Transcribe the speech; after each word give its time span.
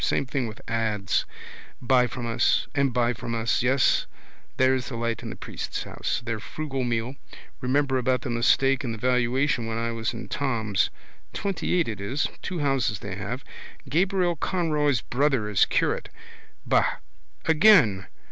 Same 0.03 0.25
thing 0.25 0.47
with 0.47 0.67
ads. 0.67 1.25
Buy 1.79 2.07
from 2.07 2.25
us. 2.25 2.65
And 2.73 2.91
buy 2.91 3.13
from 3.13 3.35
us. 3.35 3.61
Yes, 3.61 4.07
there's 4.57 4.87
the 4.89 4.95
light 4.95 5.21
in 5.21 5.29
the 5.29 5.35
priest's 5.35 5.83
house. 5.83 6.23
Their 6.25 6.39
frugal 6.39 6.83
meal. 6.83 7.17
Remember 7.59 7.99
about 7.99 8.21
the 8.23 8.31
mistake 8.31 8.83
in 8.83 8.93
the 8.93 8.97
valuation 8.97 9.67
when 9.67 9.77
I 9.77 9.91
was 9.91 10.11
in 10.11 10.27
Thom's. 10.27 10.89
Twentyeight 11.35 11.87
it 11.87 12.01
is. 12.01 12.27
Two 12.41 12.57
houses 12.61 12.97
they 12.97 13.13
have. 13.13 13.43
Gabriel 13.87 14.35
Conroy's 14.35 15.01
brother 15.01 15.47
is 15.47 15.65
curate. 15.65 16.09
Ba. 16.65 16.97
Again. 17.45 18.07